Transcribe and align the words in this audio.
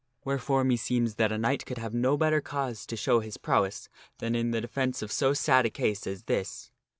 Wherefore 0.25 0.63
meseems 0.63 1.13
that 1.17 1.31
a 1.31 1.37
knight 1.37 1.63
could 1.67 1.77
have 1.77 1.93
no 1.93 2.17
better 2.17 2.41
cause 2.41 2.87
to 2.87 2.95
show 2.95 3.19
his 3.19 3.37
prowess 3.37 3.87
than 4.17 4.33
in 4.33 4.49
the 4.49 4.59
defence 4.59 5.03
of 5.03 5.11
so 5.11 5.33
sad 5.35 5.67
a 5.67 5.69
case 5.69 6.07
as 6.07 6.23
this." 6.23 6.71